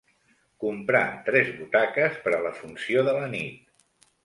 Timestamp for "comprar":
0.63-1.01